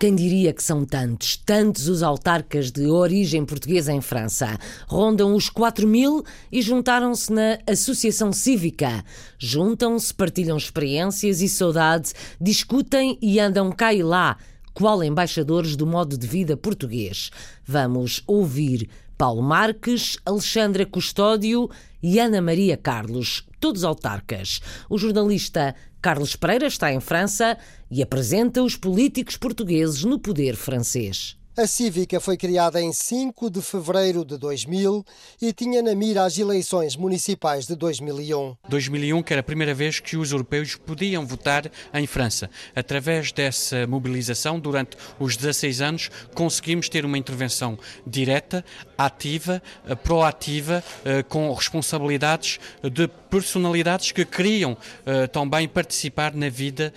[0.00, 4.58] Quem diria que são tantos, tantos os autarcas de origem portuguesa em França?
[4.88, 9.04] Rondam os 4 mil e juntaram-se na Associação Cívica.
[9.38, 14.36] Juntam-se, partilham experiências e saudade, discutem e andam cá e lá,
[14.74, 17.30] qual embaixadores do modo de vida português.
[17.64, 21.70] Vamos ouvir Paulo Marques, Alexandra Custódio
[22.02, 24.60] e Ana Maria Carlos, todos autarcas.
[24.90, 27.56] O jornalista Carlos Pereira está em França
[27.90, 31.36] e apresenta os políticos portugueses no poder francês.
[31.54, 35.04] A Cívica foi criada em 5 de fevereiro de 2000
[35.40, 38.56] e tinha na mira as eleições municipais de 2001.
[38.70, 42.48] 2001, que era a primeira vez que os europeus podiam votar em França.
[42.74, 48.64] Através dessa mobilização, durante os 16 anos, conseguimos ter uma intervenção direta,
[48.96, 56.94] ativa, eh, proativa, eh, com responsabilidades de personalidades que queriam eh, também participar na vida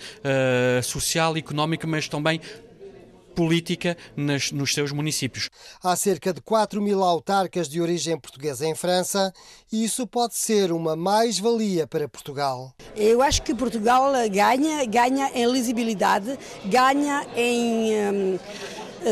[0.82, 2.40] social económica, mas também
[3.36, 5.50] política nas, nos seus municípios.
[5.84, 9.32] Há cerca de 4 mil autarcas de origem portuguesa em França
[9.70, 12.74] e isso pode ser uma mais-valia para Portugal.
[12.96, 17.92] Eu acho que Portugal ganha, ganha em lisibilidade, ganha em.
[17.92, 18.38] Hum,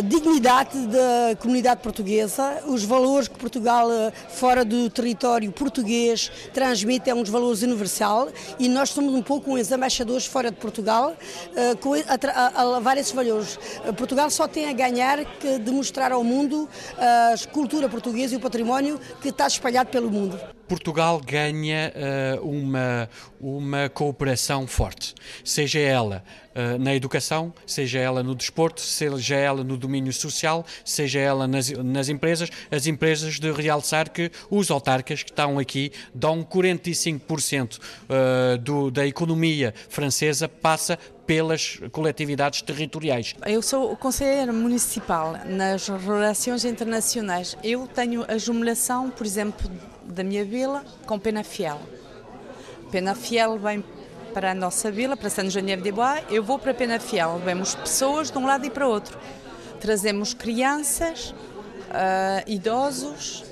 [0.02, 7.14] dignidade da comunidade portuguesa, os valores que Portugal, eh, fora do território português, transmite, é
[7.14, 11.14] uns valores universal e nós somos um pouco uns embaixadores fora de Portugal
[11.54, 11.76] eh,
[12.34, 13.58] a, levar esses valores.
[13.84, 18.40] Eh, Portugal só tem a ganhar que demonstrar ao mundo a cultura portuguesa e o
[18.40, 20.38] património que está espalhado pelo mundo.
[20.68, 21.92] Portugal ganha
[22.40, 26.22] uh, uma, uma cooperação forte, seja ela
[26.78, 32.08] na educação, seja ela no desporto, seja ela no domínio social, seja ela nas, nas
[32.08, 38.90] empresas, as empresas de realçar que os autarcas que estão aqui dão 45% uh, do,
[38.90, 43.34] da economia francesa passa pelas coletividades territoriais.
[43.46, 47.56] Eu sou conselheira municipal nas relações internacionais.
[47.64, 49.70] Eu tenho a jubilação, por exemplo,
[50.04, 51.80] da minha vila com Penafiel.
[52.90, 53.82] Penafiel vem
[54.34, 57.40] para a nossa vila, para São Janeiro de Bois, eu vou para Penafiel.
[57.44, 59.16] Vemos pessoas de um lado e para o outro.
[59.80, 63.44] Trazemos crianças, uh, idosos,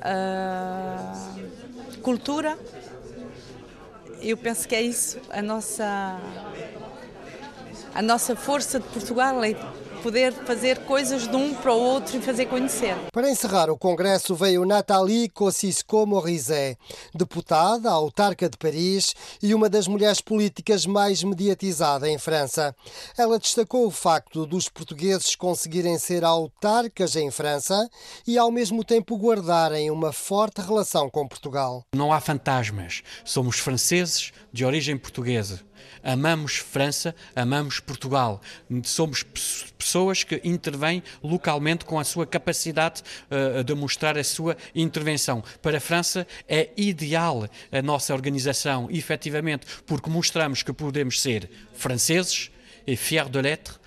[0.00, 2.58] uh, cultura.
[4.22, 6.18] Eu penso que é isso a nossa
[7.94, 9.54] a nossa força de Portugal é
[10.00, 12.96] poder fazer coisas de um para o outro e fazer conhecer.
[13.12, 16.76] Para encerrar o congresso veio Nathalie Kosciusko-Morizet,
[17.14, 22.74] deputada, autarca de Paris e uma das mulheres políticas mais mediatizadas em França.
[23.16, 27.88] Ela destacou o facto dos portugueses conseguirem ser autarcas em França
[28.26, 31.84] e ao mesmo tempo guardarem uma forte relação com Portugal.
[31.94, 33.02] Não há fantasmas.
[33.24, 35.60] Somos franceses de origem portuguesa
[36.02, 38.40] amamos França, amamos Portugal.
[38.84, 39.22] Somos
[39.78, 45.42] pessoas que intervêm localmente com a sua capacidade uh, de mostrar a sua intervenção.
[45.62, 52.50] Para a França é ideal a nossa organização, efetivamente, porque mostramos que podemos ser franceses
[52.86, 53.80] e fiers de l'être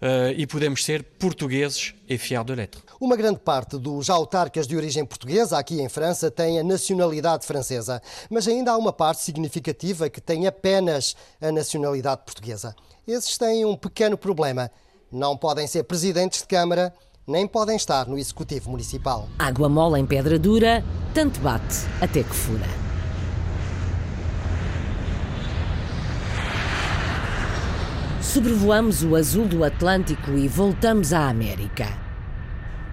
[0.00, 2.82] uh, e podemos ser portugueses e fiers de l'être.
[3.00, 8.02] Uma grande parte dos autarcas de origem portuguesa aqui em França tem a nacionalidade francesa,
[8.28, 12.74] mas ainda há uma parte significativa que tem apenas a nacionalidade portuguesa.
[13.06, 14.70] Esses têm um pequeno problema.
[15.10, 16.92] Não podem ser presidentes de Câmara,
[17.26, 19.28] nem podem estar no Executivo Municipal.
[19.38, 20.84] Água mola em pedra dura,
[21.14, 22.89] tanto bate até que fura.
[28.22, 32.09] Sobrevoamos o azul do Atlântico e voltamos à América.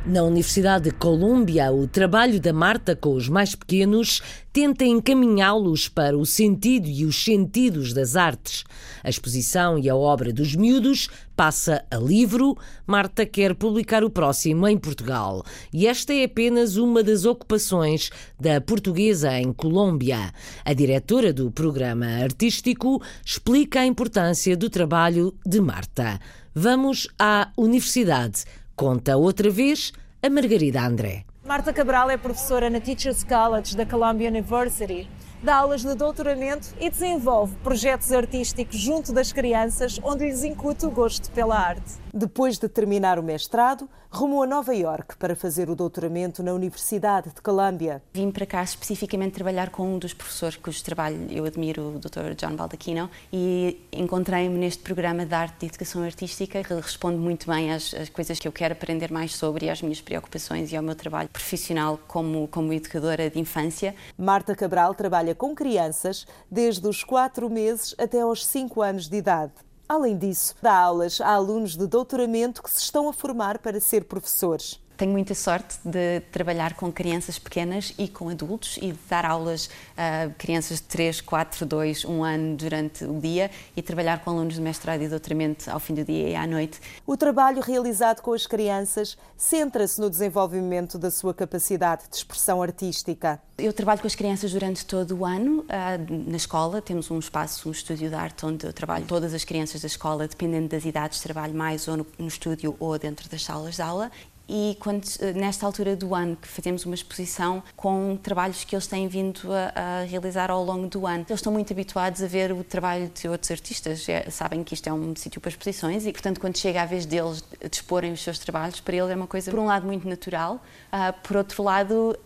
[0.08, 4.22] Na Universidade de Colômbia, o trabalho da Marta com os mais pequenos
[4.54, 8.63] tenta encaminhá-los para o sentido e os sentidos das artes.
[9.04, 12.58] A exposição e a obra dos miúdos passa a livro.
[12.86, 15.43] Marta quer publicar o próximo em Portugal.
[15.74, 20.32] E esta é apenas uma das ocupações da portuguesa em Colômbia.
[20.63, 26.17] A diretora do programa artístico explica a importância do trabalho de Marta.
[26.56, 28.46] Vamos à universidade.
[28.78, 31.26] Conta outra vez a Margarida André.
[31.44, 35.10] Marta Cabral é professora na Teachers College da Columbia University
[35.41, 40.91] dá aulas de doutoramento e desenvolve projetos artísticos junto das crianças, onde lhes incute o
[40.91, 41.93] gosto pela arte.
[42.13, 47.30] Depois de terminar o mestrado, rumou a Nova York para fazer o doutoramento na Universidade
[47.30, 48.02] de Colômbia.
[48.13, 52.34] Vim para cá especificamente trabalhar com um dos professores cujo trabalho eu admiro, o Dr.
[52.36, 57.73] John Baldacchino, e encontrei-me neste programa de arte e educação artística que responde muito bem
[57.73, 60.84] às, às, coisas que eu quero aprender mais sobre e às minhas preocupações e ao
[60.84, 63.93] meu trabalho profissional como, como educadora de infância.
[64.17, 69.54] Marta Cabral trabalha com crianças desde os 4 meses até aos 5 anos de idade.
[69.88, 74.04] Além disso, dá aulas a alunos de doutoramento que se estão a formar para ser
[74.04, 74.82] professores.
[74.97, 79.69] Tenho muita sorte de trabalhar com crianças pequenas e com adultos e de dar aulas
[79.95, 84.55] a crianças de 3, 4, 2, 1 ano durante o dia e trabalhar com alunos
[84.55, 86.79] de mestrado e doutoramento ao fim do dia e à noite.
[87.05, 93.39] O trabalho realizado com as crianças centra-se no desenvolvimento da sua capacidade de expressão artística.
[93.55, 95.63] Eu trabalho com as crianças durante todo o ano.
[95.69, 99.43] Ah, na escola temos um espaço, um estúdio de arte onde eu trabalho todas as
[99.43, 103.43] crianças da escola, dependendo das idades, trabalho mais ou no, no estúdio ou dentro das
[103.43, 104.12] salas de aula
[104.48, 109.08] e quando, nesta altura do ano que fazemos uma exposição com trabalhos que eles têm
[109.08, 111.25] vindo a, a, realizar ao longo do ano.
[111.27, 114.87] Eles estão muito habituados a ver o trabalho de outros artistas, é, sabem que isto
[114.87, 118.21] é um sítio para exposições e, portanto, quando chega a vez deles de exporem os
[118.21, 121.63] seus trabalhos, para eles é uma coisa, por um lado, muito natural, uh, por outro
[121.63, 122.17] lado,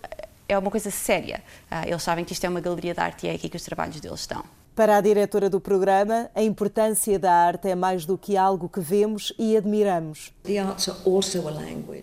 [0.47, 1.43] é uma coisa séria.
[1.71, 3.63] Uh, eles sabem que isto é uma galeria de arte e é aqui que os
[3.63, 4.60] trabalhos deles estão.
[4.73, 8.79] Para a diretora do programa, a importância da arte é mais do que algo que
[8.79, 10.31] vemos e admiramos.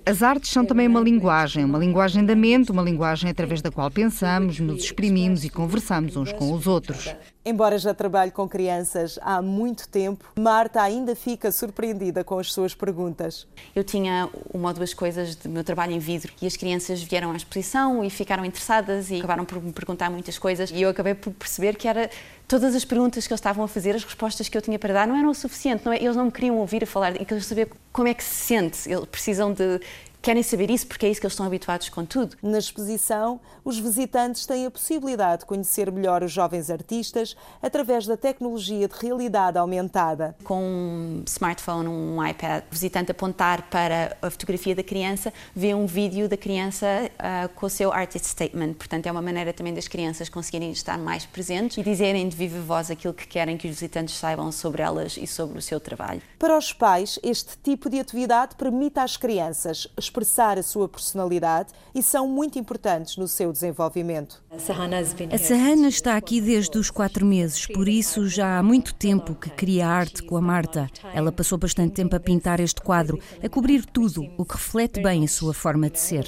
[0.04, 3.90] As artes são também uma linguagem, uma linguagem da mente, uma linguagem através da qual
[3.90, 7.14] pensamos, nos exprimimos e conversamos uns com os outros.
[7.44, 12.74] Embora já trabalhe com crianças há muito tempo, Marta ainda fica surpreendida com as suas
[12.74, 13.48] perguntas.
[13.74, 17.32] Eu tinha uma ou duas coisas do meu trabalho em vidro e as crianças vieram
[17.32, 21.14] à exposição e ficaram interessadas e acabaram por me perguntar muitas coisas e eu acabei
[21.14, 22.10] por perceber que era
[22.48, 25.06] todas as perguntas que eles estavam a fazer, as respostas que eu tinha para dar
[25.06, 25.96] não eram o suficiente, não é?
[26.02, 28.90] eles não me queriam ouvir a falar e queriam saber como é que se sente,
[28.90, 29.78] eles precisam de
[30.20, 32.36] querem saber isso porque é isso que eles estão habituados com tudo.
[32.42, 38.16] Na exposição, os visitantes têm a possibilidade de conhecer melhor os jovens artistas através da
[38.16, 40.36] tecnologia de realidade aumentada.
[40.44, 45.86] Com um smartphone, um iPad, o visitante apontar para a fotografia da criança, vê um
[45.86, 48.74] vídeo da criança uh, com o seu artist statement.
[48.74, 52.60] Portanto, é uma maneira também das crianças conseguirem estar mais presentes e dizerem de viva
[52.60, 56.22] voz aquilo que querem que os visitantes saibam sobre elas e sobre o seu trabalho.
[56.38, 62.02] Para os pais, este tipo de atividade permite às crianças expressar a sua personalidade e
[62.02, 64.42] são muito importantes no seu desenvolvimento.
[64.50, 69.50] A Sahana está aqui desde os quatro meses, por isso já há muito tempo que
[69.50, 70.88] cria arte com a Marta.
[71.14, 75.24] Ela passou bastante tempo a pintar este quadro, a cobrir tudo, o que reflete bem
[75.24, 76.24] a sua forma de ser.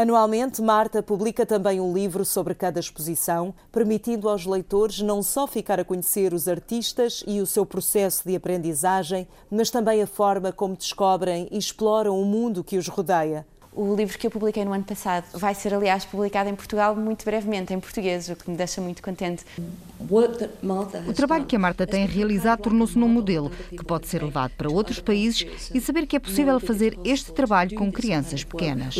[0.00, 5.80] Anualmente, Marta publica também um livro sobre cada exposição, permitindo aos leitores não só ficar
[5.80, 10.76] a conhecer os artistas e o seu processo de aprendizagem, mas também a forma como
[10.76, 13.44] descobrem e exploram o mundo que os rodeia.
[13.72, 17.24] O livro que eu publiquei no ano passado vai ser, aliás, publicado em Portugal muito
[17.24, 19.44] brevemente, em português, o que me deixa muito contente.
[21.06, 24.70] O trabalho que a Marta tem realizado tornou-se num modelo que pode ser levado para
[24.70, 28.96] outros países e saber que é possível fazer este trabalho com crianças pequenas.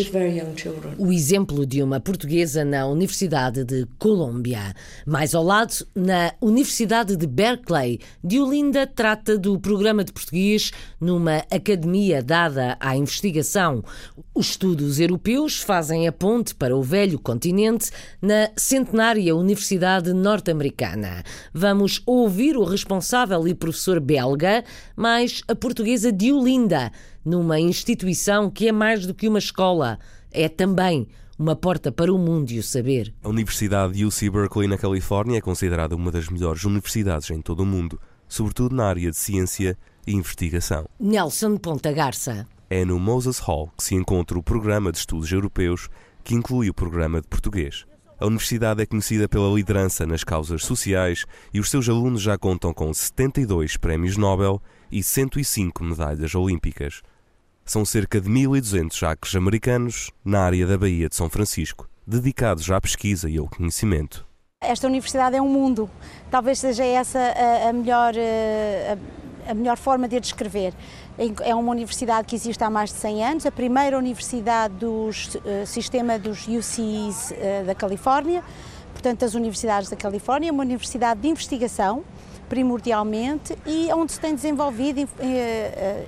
[0.99, 4.75] O exemplo de uma portuguesa na Universidade de Colômbia.
[5.07, 12.23] Mais ao lado, na Universidade de Berkeley, Diolinda trata do programa de português numa academia
[12.23, 13.83] dada à investigação.
[14.69, 17.91] Os estudos europeus fazem a ponte para o velho continente
[18.21, 21.25] na centenária Universidade Norte-Americana.
[21.55, 24.63] Vamos ouvir o responsável e professor belga,
[24.95, 26.93] mais a portuguesa Diolinda,
[27.25, 29.99] numa instituição que é mais do que uma escola,
[30.31, 31.09] é também
[31.39, 33.15] uma porta para o mundo e o saber.
[33.25, 37.67] A Universidade UC Berkeley, na Califórnia, é considerada uma das melhores universidades em todo o
[37.67, 37.99] mundo,
[38.29, 40.85] sobretudo na área de ciência e investigação.
[41.01, 42.47] Nelson Ponta Garça.
[42.71, 45.89] É no Moses Hall que se encontra o Programa de Estudos Europeus,
[46.23, 47.87] que inclui o Programa de Português.
[48.21, 52.75] A universidade é conhecida pela liderança nas causas sociais e os seus alunos já contam
[52.75, 54.61] com 72 prémios Nobel
[54.91, 57.01] e 105 medalhas olímpicas.
[57.65, 62.81] São cerca de 1.200 jacques americanos na área da Baía de São Francisco, dedicados à
[62.81, 64.27] pesquisa e ao conhecimento.
[64.61, 65.89] Esta universidade é um mundo.
[66.31, 67.21] Talvez seja essa
[67.69, 68.13] a, melhor,
[69.47, 70.75] a, a melhor forma de a descrever.
[71.41, 75.67] É uma universidade que existe há mais de 100 anos, a primeira universidade do uh,
[75.67, 78.45] sistema dos UCs uh, da Califórnia,
[78.93, 82.05] portanto, das universidades da Califórnia, uma universidade de investigação,
[82.49, 85.09] primordialmente, e onde se tem desenvolvido uh,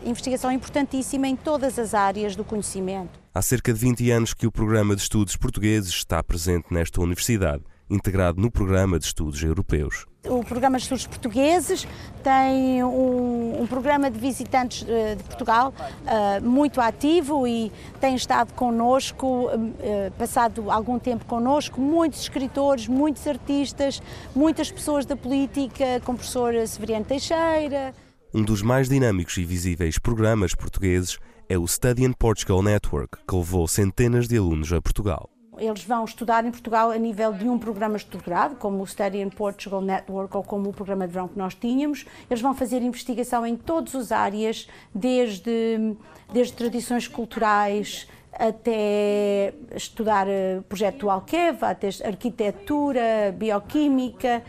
[0.08, 3.18] investigação importantíssima em todas as áreas do conhecimento.
[3.34, 7.64] Há cerca de 20 anos que o programa de estudos portugueses está presente nesta universidade,
[7.90, 10.06] integrado no programa de estudos europeus.
[10.28, 11.88] O programa de estudos portugueses
[12.22, 18.52] tem um, um programa de visitantes de, de Portugal uh, muito ativo e tem estado
[18.52, 24.02] connosco, uh, passado algum tempo connosco, muitos escritores, muitos artistas,
[24.34, 27.94] muitas pessoas da política, como o professor Severiano Teixeira.
[28.34, 31.18] Um dos mais dinâmicos e visíveis programas portugueses
[31.48, 35.30] é o Study in Portugal Network, que levou centenas de alunos a Portugal.
[35.60, 39.28] Eles vão estudar em Portugal a nível de um programa estruturado, como o Study in
[39.28, 42.06] Portugal Network ou como o programa de verão que nós tínhamos.
[42.30, 45.94] Eles vão fazer investigação em todas as áreas, desde,
[46.32, 50.26] desde tradições culturais até estudar
[50.58, 54.42] o projeto do Alqueva, até arquitetura, bioquímica,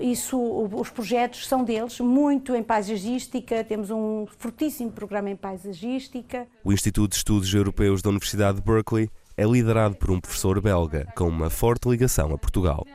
[0.00, 0.38] isso,
[0.72, 6.46] os projetos são deles, muito em paisagística, temos um fortíssimo programa em paisagística.
[6.62, 11.06] O Instituto de Estudos Europeus da Universidade de Berkeley é liderado por um professor belga
[11.16, 12.86] com uma forte ligação a Portugal.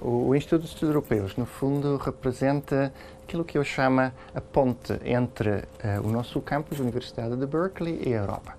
[0.00, 2.92] O Instituto de Estudos Europeus, no fundo, representa
[3.22, 8.02] aquilo que eu chamo a ponte entre uh, o nosso campus, a Universidade de Berkeley,
[8.04, 8.58] e a Europa.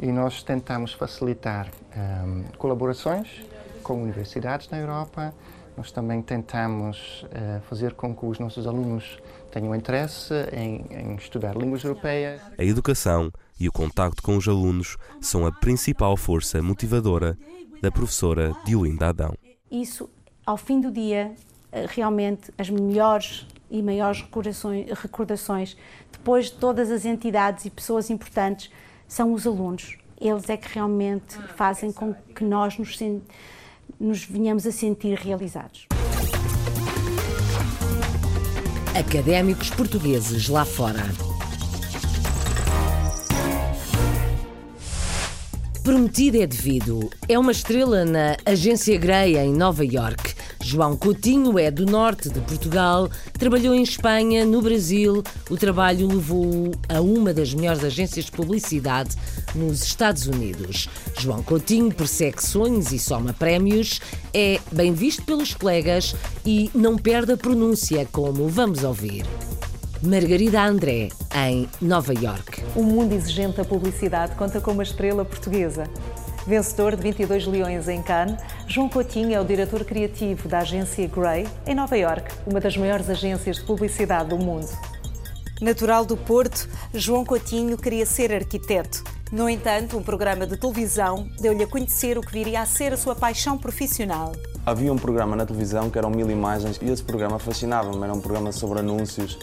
[0.00, 3.44] E nós tentamos facilitar um, colaborações
[3.82, 5.34] com universidades na Europa,
[5.76, 9.18] nós também tentamos uh, fazer com que os nossos alunos
[9.50, 12.40] tenham interesse em, em estudar línguas europeias.
[12.56, 13.30] A educação
[13.60, 17.36] e o contacto com os alunos são a principal força motivadora
[17.82, 19.34] da professora Diolinda Adão.
[19.70, 20.08] Isso,
[20.46, 21.34] ao fim do dia,
[21.70, 25.76] eh, realmente as melhores e maiores recordações, recordações,
[26.10, 28.70] depois de todas as entidades e pessoas importantes,
[29.06, 29.96] são os alunos.
[30.20, 32.98] Eles é que realmente fazem com que nós nos,
[33.98, 35.86] nos venhamos a sentir realizados.
[38.94, 41.04] Académicos portugueses lá fora.
[45.90, 47.10] Prometido é devido.
[47.28, 50.34] É uma estrela na Agência Grey em Nova York.
[50.62, 55.20] João Coutinho é do norte de Portugal, trabalhou em Espanha, no Brasil.
[55.50, 59.16] O trabalho levou-o a uma das melhores agências de publicidade
[59.52, 60.88] nos Estados Unidos.
[61.18, 64.00] João Coutinho persegue sonhos e soma prémios,
[64.32, 66.14] é bem visto pelos colegas
[66.46, 69.24] e não perde a pronúncia, como vamos ouvir.
[70.02, 72.64] Margarida André, em Nova York.
[72.74, 75.84] O mundo exigente da publicidade conta com uma estrela portuguesa.
[76.46, 81.46] Vencedor de 22 leões em Cannes, João Coutinho é o diretor criativo da agência Grey,
[81.66, 84.70] em Nova York, uma das maiores agências de publicidade do mundo.
[85.60, 89.04] Natural do Porto, João Coutinho queria ser arquiteto.
[89.30, 92.96] No entanto, um programa de televisão deu-lhe a conhecer o que viria a ser a
[92.96, 94.32] sua paixão profissional.
[94.64, 98.20] Havia um programa na televisão que eram mil imagens e esse programa fascinava-me, era um
[98.20, 99.38] programa sobre anúncios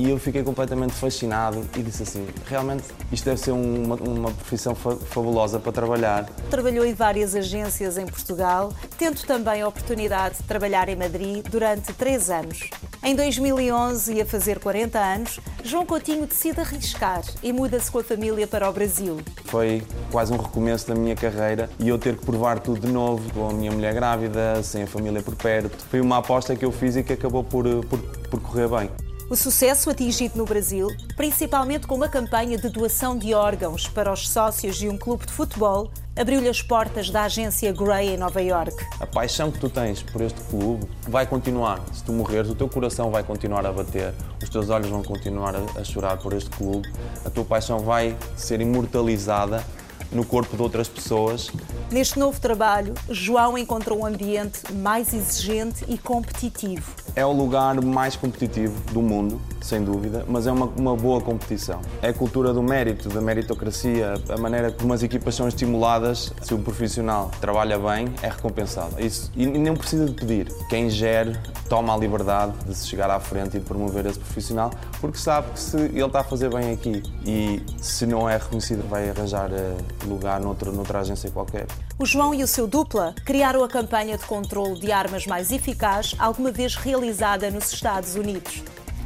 [0.00, 4.74] e eu fiquei completamente fascinado e disse assim: realmente isto deve ser uma, uma profissão
[4.74, 6.24] fa fabulosa para trabalhar.
[6.48, 11.92] Trabalhou em várias agências em Portugal, tendo também a oportunidade de trabalhar em Madrid durante
[11.92, 12.70] três anos.
[13.02, 18.46] Em 2011, ia fazer 40 anos, João Coutinho decide arriscar e muda-se com a família
[18.46, 19.18] para o Brasil.
[19.44, 23.30] Foi quase um recomeço da minha carreira e eu ter que provar tudo de novo,
[23.34, 25.76] com a minha mulher grávida, sem a família por perto.
[25.90, 29.09] Foi uma aposta que eu fiz e que acabou por, por, por correr bem.
[29.30, 34.28] O sucesso atingido no Brasil, principalmente com uma campanha de doação de órgãos para os
[34.28, 38.74] sócios de um clube de futebol, abriu-lhe as portas da agência Grey em Nova York.
[38.98, 41.80] A paixão que tu tens por este clube vai continuar.
[41.92, 44.12] Se tu morreres, o teu coração vai continuar a bater,
[44.42, 46.92] os teus olhos vão continuar a chorar por este clube,
[47.24, 49.64] a tua paixão vai ser imortalizada
[50.12, 51.50] no corpo de outras pessoas.
[51.90, 56.92] Neste novo trabalho, João encontrou um ambiente mais exigente e competitivo.
[57.16, 61.80] É o lugar mais competitivo do mundo, sem dúvida, mas é uma, uma boa competição.
[62.00, 66.32] É a cultura do mérito, da meritocracia, a maneira como as equipas são estimuladas.
[66.42, 69.00] Se o profissional trabalha bem, é recompensado.
[69.00, 70.52] Isso, e não precisa de pedir.
[70.68, 71.36] Quem gere
[71.68, 75.50] toma a liberdade de se chegar à frente e de promover esse profissional, porque sabe
[75.52, 79.50] que se ele está a fazer bem aqui e se não é reconhecido, vai arranjar
[79.52, 81.66] eh, lugar noutra, noutra agência qualquer.
[81.98, 86.14] O João e o seu dupla criaram a campanha de controle de armas mais eficaz
[86.18, 88.62] alguma vez realizada nos Estados Unidos.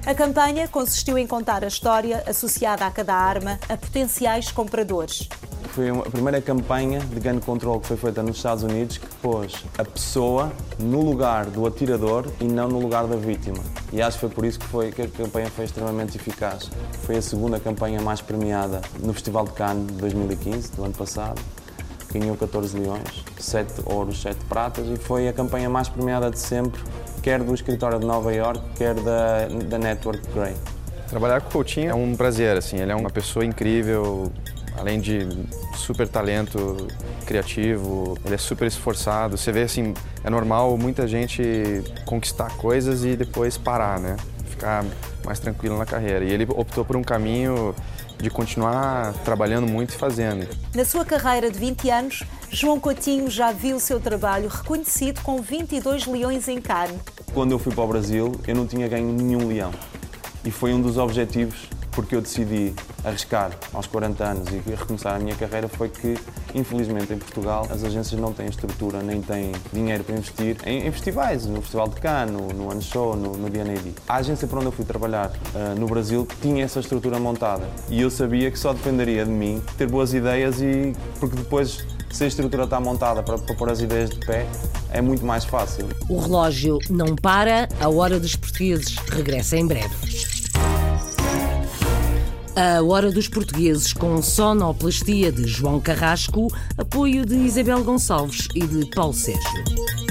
[0.07, 5.29] A campanha consistiu em contar a história associada a cada arma a potenciais compradores.
[5.75, 9.65] Foi a primeira campanha de gun control que foi feita nos Estados Unidos que pôs
[9.77, 13.59] a pessoa no lugar do atirador e não no lugar da vítima.
[13.93, 16.71] E acho que foi por isso que, foi, que a campanha foi extremamente eficaz.
[17.03, 21.43] Foi a segunda campanha mais premiada no Festival de Cannes de 2015, do ano passado
[22.13, 26.81] ganhou 14 leões, 7 ouros, 7 pratas e foi a campanha mais premiada de sempre,
[27.21, 30.55] quer do escritório de Nova York, quer da, da Network Grey.
[31.09, 34.31] Trabalhar com o Coutinho é um prazer, assim, ele é uma pessoa incrível,
[34.77, 35.27] além de
[35.77, 36.89] super talento
[37.27, 39.37] criativo, ele é super esforçado.
[39.37, 41.43] Você vê assim, é normal muita gente
[42.05, 44.17] conquistar coisas e depois parar, né?
[44.47, 44.85] Ficar
[45.25, 46.25] mais tranquilo na carreira.
[46.25, 47.75] E ele optou por um caminho
[48.19, 50.47] de continuar trabalhando muito e fazendo.
[50.75, 55.41] Na sua carreira de 20 anos, João Coutinho já viu o seu trabalho reconhecido com
[55.43, 56.99] 22 leões em carne.
[57.33, 59.73] Quando eu fui para o Brasil, eu não tinha ganho nenhum leão.
[60.45, 62.75] E foi um dos objetivos porque eu decidi
[63.05, 66.17] arriscar aos 40 anos e recomeçar a minha carreira foi que,
[66.55, 70.93] infelizmente, em Portugal, as agências não têm estrutura nem têm dinheiro para investir em, em
[70.93, 73.95] festivais, no Festival de Cannes, no, no One Show, no, no DNAD.
[74.09, 78.01] A agência para onde eu fui trabalhar uh, no Brasil tinha essa estrutura montada e
[78.01, 82.27] eu sabia que só dependeria de mim ter boas ideias e porque depois se a
[82.29, 84.47] estrutura está montada para, para pôr as ideias de pé,
[84.93, 85.89] é muito mais fácil.
[86.09, 90.44] O relógio não para, a hora dos portugueses regressa em breve.
[92.57, 96.47] A Hora dos Portugueses com sonoplastia de João Carrasco,
[96.79, 100.04] apoio de Isabel Gonçalves e de Paulo Sérgio.